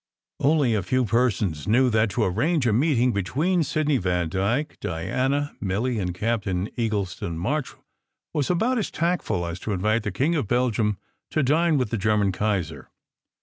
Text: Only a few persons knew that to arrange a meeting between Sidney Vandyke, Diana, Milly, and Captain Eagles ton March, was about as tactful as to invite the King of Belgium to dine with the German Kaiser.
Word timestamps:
Only 0.39 0.73
a 0.73 0.81
few 0.81 1.05
persons 1.05 1.67
knew 1.67 1.91
that 1.91 2.09
to 2.09 2.23
arrange 2.23 2.65
a 2.65 2.73
meeting 2.73 3.11
between 3.13 3.61
Sidney 3.61 3.97
Vandyke, 3.99 4.79
Diana, 4.79 5.55
Milly, 5.61 5.99
and 5.99 6.11
Captain 6.15 6.69
Eagles 6.75 7.13
ton 7.15 7.37
March, 7.37 7.75
was 8.33 8.49
about 8.49 8.79
as 8.79 8.89
tactful 8.89 9.45
as 9.45 9.59
to 9.59 9.73
invite 9.73 10.01
the 10.01 10.11
King 10.11 10.33
of 10.33 10.47
Belgium 10.47 10.97
to 11.29 11.43
dine 11.43 11.77
with 11.77 11.91
the 11.91 11.97
German 11.99 12.31
Kaiser. 12.31 12.89